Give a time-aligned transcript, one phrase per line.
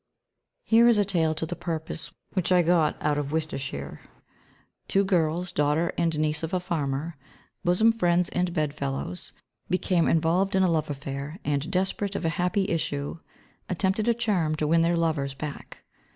[0.63, 4.01] Here is a tale to the purpose which I got out of Worcestershire.
[4.87, 7.17] Two girls, daughter and niece of a farmer,
[7.63, 9.31] bosom friends and bed fellows,
[9.69, 13.19] became involved in a love affair and, desperate of a happy issue,
[13.69, 15.83] attempted a charm to win their lovers back.